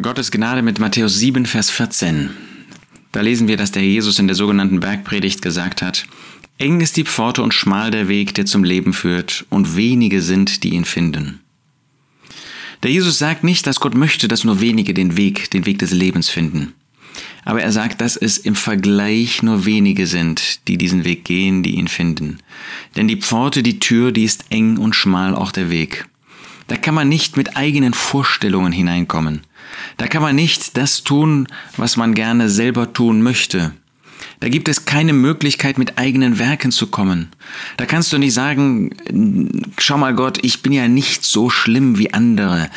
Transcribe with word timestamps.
Gottes 0.00 0.30
Gnade 0.30 0.62
mit 0.62 0.78
Matthäus 0.78 1.18
7, 1.18 1.44
Vers 1.44 1.68
14. 1.68 2.30
Da 3.12 3.20
lesen 3.20 3.46
wir, 3.46 3.58
dass 3.58 3.72
der 3.72 3.82
Jesus 3.82 4.18
in 4.18 4.26
der 4.26 4.34
sogenannten 4.34 4.80
Bergpredigt 4.80 5.42
gesagt 5.42 5.82
hat, 5.82 6.06
Eng 6.56 6.80
ist 6.80 6.96
die 6.96 7.04
Pforte 7.04 7.42
und 7.42 7.52
schmal 7.52 7.90
der 7.90 8.08
Weg, 8.08 8.32
der 8.34 8.46
zum 8.46 8.64
Leben 8.64 8.94
führt, 8.94 9.44
und 9.50 9.76
wenige 9.76 10.22
sind, 10.22 10.64
die 10.64 10.70
ihn 10.70 10.86
finden. 10.86 11.40
Der 12.82 12.90
Jesus 12.90 13.18
sagt 13.18 13.44
nicht, 13.44 13.66
dass 13.66 13.80
Gott 13.80 13.94
möchte, 13.94 14.28
dass 14.28 14.44
nur 14.44 14.62
wenige 14.62 14.94
den 14.94 15.18
Weg, 15.18 15.50
den 15.50 15.66
Weg 15.66 15.78
des 15.80 15.90
Lebens 15.90 16.30
finden. 16.30 16.72
Aber 17.44 17.60
er 17.60 17.70
sagt, 17.70 18.00
dass 18.00 18.16
es 18.16 18.38
im 18.38 18.54
Vergleich 18.54 19.42
nur 19.42 19.66
wenige 19.66 20.06
sind, 20.06 20.66
die 20.68 20.78
diesen 20.78 21.04
Weg 21.04 21.26
gehen, 21.26 21.62
die 21.62 21.74
ihn 21.74 21.88
finden. 21.88 22.38
Denn 22.96 23.08
die 23.08 23.16
Pforte, 23.16 23.62
die 23.62 23.78
Tür, 23.78 24.10
die 24.10 24.24
ist 24.24 24.46
eng 24.48 24.78
und 24.78 24.96
schmal 24.96 25.34
auch 25.34 25.52
der 25.52 25.68
Weg. 25.68 26.06
Da 26.72 26.78
kann 26.78 26.94
man 26.94 27.06
nicht 27.06 27.36
mit 27.36 27.54
eigenen 27.54 27.92
Vorstellungen 27.92 28.72
hineinkommen. 28.72 29.42
Da 29.98 30.06
kann 30.06 30.22
man 30.22 30.34
nicht 30.34 30.78
das 30.78 31.02
tun, 31.04 31.46
was 31.76 31.98
man 31.98 32.14
gerne 32.14 32.48
selber 32.48 32.94
tun 32.94 33.20
möchte. 33.20 33.72
Da 34.40 34.48
gibt 34.48 34.68
es 34.68 34.86
keine 34.86 35.12
Möglichkeit, 35.12 35.76
mit 35.76 35.98
eigenen 35.98 36.38
Werken 36.38 36.72
zu 36.72 36.86
kommen. 36.86 37.28
Da 37.76 37.84
kannst 37.84 38.10
du 38.10 38.16
nicht 38.16 38.32
sagen, 38.32 38.88
schau 39.76 39.98
mal 39.98 40.14
Gott, 40.14 40.38
ich 40.40 40.62
bin 40.62 40.72
ja 40.72 40.88
nicht 40.88 41.24
so 41.24 41.50
schlimm 41.50 41.98
wie 41.98 42.14
andere. 42.14 42.70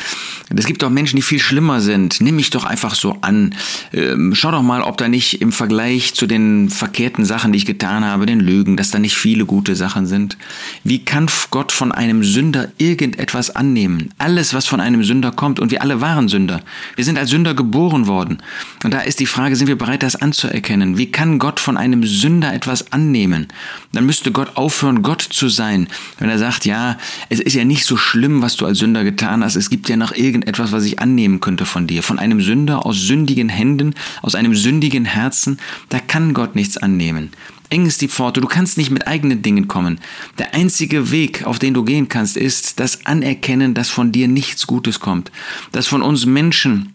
Es 0.54 0.66
gibt 0.66 0.84
auch 0.84 0.90
Menschen, 0.90 1.16
die 1.16 1.22
viel 1.22 1.40
schlimmer 1.40 1.80
sind. 1.80 2.20
Nimm 2.20 2.36
mich 2.36 2.50
doch 2.50 2.64
einfach 2.64 2.94
so 2.94 3.18
an. 3.20 3.54
Ähm, 3.92 4.32
schau 4.34 4.52
doch 4.52 4.62
mal, 4.62 4.80
ob 4.82 4.96
da 4.96 5.08
nicht 5.08 5.40
im 5.40 5.50
Vergleich 5.50 6.14
zu 6.14 6.28
den 6.28 6.70
verkehrten 6.70 7.24
Sachen, 7.24 7.50
die 7.50 7.58
ich 7.58 7.66
getan 7.66 8.04
habe, 8.04 8.26
den 8.26 8.38
Lügen, 8.38 8.76
dass 8.76 8.92
da 8.92 9.00
nicht 9.00 9.16
viele 9.16 9.44
gute 9.44 9.74
Sachen 9.74 10.06
sind. 10.06 10.38
Wie 10.84 11.04
kann 11.04 11.28
Gott 11.50 11.72
von 11.72 11.90
einem 11.90 12.22
Sünder 12.22 12.68
irgendetwas 12.78 13.50
annehmen? 13.50 14.10
Alles, 14.18 14.54
was 14.54 14.66
von 14.66 14.80
einem 14.80 15.02
Sünder 15.02 15.32
kommt, 15.32 15.58
und 15.58 15.72
wir 15.72 15.82
alle 15.82 16.00
waren 16.00 16.28
Sünder. 16.28 16.62
Wir 16.94 17.04
sind 17.04 17.18
als 17.18 17.30
Sünder 17.30 17.54
geboren 17.54 18.06
worden. 18.06 18.38
Und 18.84 18.94
da 18.94 19.00
ist 19.00 19.18
die 19.18 19.26
Frage, 19.26 19.56
sind 19.56 19.66
wir 19.66 19.78
bereit, 19.78 20.04
das 20.04 20.14
anzuerkennen? 20.14 20.96
Wie 20.96 21.10
kann 21.10 21.40
Gott 21.40 21.58
von 21.58 21.76
einem 21.76 22.04
Sünder 22.04 22.54
etwas 22.54 22.92
annehmen? 22.92 23.48
Dann 23.92 24.06
müsste 24.06 24.30
Gott 24.30 24.56
aufhören, 24.56 25.02
Gott 25.02 25.22
zu 25.22 25.48
sein. 25.48 25.88
Wenn 26.18 26.30
er 26.30 26.38
sagt, 26.38 26.66
ja, 26.66 26.98
es 27.30 27.40
ist 27.40 27.54
ja 27.54 27.64
nicht 27.64 27.84
so 27.84 27.96
schlimm, 27.96 28.42
was 28.42 28.54
du 28.54 28.64
als 28.64 28.78
Sünder 28.78 29.02
getan 29.02 29.42
hast. 29.42 29.56
Es 29.56 29.70
gibt 29.70 29.88
ja 29.88 29.96
noch 29.96 30.14
irgend 30.14 30.35
irgendetwas, 30.36 30.72
was 30.72 30.84
ich 30.84 30.98
annehmen 30.98 31.40
könnte 31.40 31.64
von 31.64 31.86
dir, 31.86 32.02
von 32.02 32.18
einem 32.18 32.40
Sünder 32.40 32.84
aus 32.84 33.00
sündigen 33.00 33.48
Händen, 33.48 33.94
aus 34.22 34.34
einem 34.34 34.54
sündigen 34.54 35.04
Herzen, 35.04 35.58
da 35.88 35.98
kann 35.98 36.34
Gott 36.34 36.54
nichts 36.54 36.76
annehmen. 36.76 37.30
Eng 37.70 37.86
ist 37.86 38.00
die 38.00 38.08
Pforte, 38.08 38.40
du 38.40 38.46
kannst 38.46 38.78
nicht 38.78 38.90
mit 38.90 39.08
eigenen 39.08 39.42
Dingen 39.42 39.66
kommen. 39.66 39.98
Der 40.38 40.54
einzige 40.54 41.10
Weg, 41.10 41.44
auf 41.44 41.58
den 41.58 41.74
du 41.74 41.84
gehen 41.84 42.08
kannst, 42.08 42.36
ist 42.36 42.78
das 42.78 43.06
Anerkennen, 43.06 43.74
dass 43.74 43.88
von 43.88 44.12
dir 44.12 44.28
nichts 44.28 44.66
Gutes 44.66 45.00
kommt, 45.00 45.32
dass 45.72 45.88
von 45.88 46.02
uns 46.02 46.26
Menschen 46.26 46.92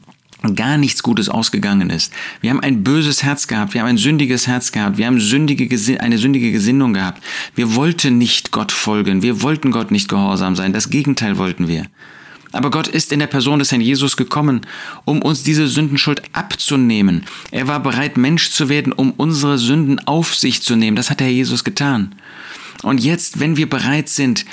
gar 0.55 0.77
nichts 0.77 1.03
Gutes 1.03 1.27
ausgegangen 1.27 1.89
ist. 1.89 2.13
Wir 2.39 2.51
haben 2.51 2.61
ein 2.61 2.83
böses 2.83 3.21
Herz 3.21 3.47
gehabt, 3.47 3.73
wir 3.73 3.81
haben 3.81 3.89
ein 3.89 3.97
sündiges 3.97 4.47
Herz 4.47 4.71
gehabt, 4.71 4.97
wir 4.97 5.07
haben 5.07 5.19
sündige, 5.19 5.67
eine 5.99 6.17
sündige 6.17 6.51
Gesinnung 6.51 6.93
gehabt. 6.93 7.21
Wir 7.53 7.75
wollten 7.75 8.17
nicht 8.17 8.51
Gott 8.51 8.71
folgen, 8.71 9.21
wir 9.23 9.41
wollten 9.41 9.71
Gott 9.71 9.91
nicht 9.91 10.09
gehorsam 10.09 10.55
sein, 10.55 10.73
das 10.73 10.89
Gegenteil 10.89 11.37
wollten 11.37 11.67
wir. 11.67 11.85
Aber 12.51 12.69
Gott 12.69 12.87
ist 12.87 13.11
in 13.11 13.19
der 13.19 13.27
Person 13.27 13.59
des 13.59 13.71
Herrn 13.71 13.81
Jesus 13.81 14.17
gekommen, 14.17 14.61
um 15.05 15.21
uns 15.21 15.43
diese 15.43 15.67
Sündenschuld 15.67 16.21
abzunehmen. 16.33 17.23
Er 17.51 17.67
war 17.67 17.81
bereit, 17.81 18.17
Mensch 18.17 18.49
zu 18.49 18.69
werden, 18.69 18.91
um 18.91 19.11
unsere 19.11 19.57
Sünden 19.57 19.99
auf 20.07 20.35
sich 20.35 20.61
zu 20.61 20.75
nehmen. 20.75 20.95
Das 20.95 21.09
hat 21.09 21.19
der 21.19 21.27
Herr 21.27 21.33
Jesus 21.33 21.63
getan. 21.63 22.13
Und 22.83 22.99
jetzt, 22.99 23.39
wenn 23.39 23.57
wir 23.57 23.69
bereit 23.69 24.09
sind, 24.09 24.45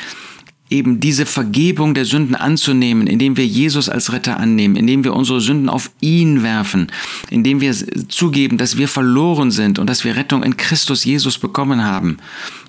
eben 0.70 1.00
diese 1.00 1.27
Vergebung 1.27 1.94
der 1.94 2.05
Sünden 2.05 2.34
anzunehmen, 2.34 3.06
indem 3.06 3.36
wir 3.36 3.47
Jesus 3.47 3.88
als 3.88 4.12
Retter 4.12 4.38
annehmen, 4.38 4.77
indem 4.77 5.05
wir 5.05 5.14
unsere 5.14 5.41
Sünden 5.41 5.69
auf 5.69 5.91
ihn 6.00 6.42
werfen, 6.42 6.88
indem 7.30 7.61
wir 7.61 7.74
zugeben, 8.08 8.58
dass 8.58 8.77
wir 8.77 8.89
verloren 8.89 9.50
sind 9.50 9.78
und 9.78 9.89
dass 9.89 10.05
wir 10.05 10.16
Rettung 10.16 10.42
in 10.42 10.56
Christus 10.56 11.05
Jesus 11.05 11.39
bekommen 11.39 11.84
haben, 11.84 12.19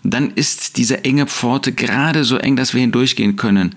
dann 0.04 0.32
ist 0.32 0.78
diese 0.78 1.04
enge 1.04 1.28
Pforte 1.28 1.74
gerade 1.74 2.24
so 2.24 2.38
eng, 2.38 2.56
dass 2.56 2.74
wir 2.74 2.82
hindurchgehen 2.82 3.36
können. 3.36 3.76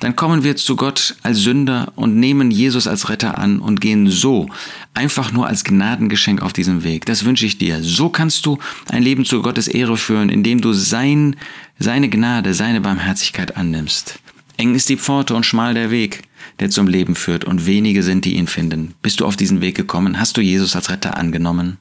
Dann 0.00 0.14
kommen 0.14 0.44
wir 0.44 0.56
zu 0.56 0.76
Gott 0.76 1.16
als 1.22 1.38
Sünder 1.38 1.92
und 1.96 2.16
nehmen 2.16 2.50
Jesus 2.50 2.86
als 2.86 3.08
Retter 3.08 3.38
an 3.38 3.58
und 3.58 3.80
gehen 3.80 4.08
so 4.08 4.48
einfach 4.94 5.32
nur 5.32 5.46
als 5.46 5.64
Gnadengeschenk 5.64 6.40
auf 6.40 6.52
diesem 6.52 6.84
Weg. 6.84 7.04
Das 7.04 7.24
wünsche 7.24 7.46
ich 7.46 7.58
dir. 7.58 7.82
So 7.82 8.08
kannst 8.08 8.46
du 8.46 8.58
ein 8.90 9.02
Leben 9.02 9.24
zu 9.24 9.42
Gottes 9.42 9.68
Ehre 9.68 9.96
führen, 9.96 10.28
indem 10.28 10.60
du 10.60 10.72
sein, 10.72 11.36
seine 11.78 12.08
Gnade, 12.08 12.54
seine 12.54 12.80
Barmherzigkeit 12.80 13.56
annimmst. 13.56 14.20
Eng 14.56 14.74
ist 14.74 14.88
die 14.88 14.96
Pforte 14.96 15.34
und 15.34 15.44
schmal 15.44 15.74
der 15.74 15.90
Weg, 15.90 16.22
der 16.60 16.70
zum 16.70 16.86
Leben 16.86 17.16
führt, 17.16 17.44
und 17.44 17.66
wenige 17.66 18.04
sind, 18.04 18.24
die 18.24 18.36
ihn 18.36 18.46
finden. 18.46 18.94
Bist 19.02 19.20
du 19.20 19.26
auf 19.26 19.36
diesen 19.36 19.60
Weg 19.60 19.74
gekommen? 19.74 20.20
Hast 20.20 20.36
du 20.36 20.40
Jesus 20.40 20.76
als 20.76 20.90
Retter 20.90 21.16
angenommen? 21.16 21.78